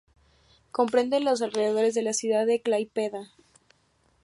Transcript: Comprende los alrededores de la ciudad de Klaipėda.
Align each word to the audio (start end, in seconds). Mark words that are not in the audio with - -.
Comprende 0.71 1.19
los 1.19 1.43
alrededores 1.43 1.93
de 1.93 2.01
la 2.01 2.13
ciudad 2.13 2.47
de 2.47 2.59
Klaipėda. 2.59 3.29